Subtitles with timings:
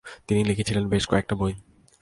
[0.27, 1.53] তিনি লিখেছিলেন বেশ কয়েকটা বই।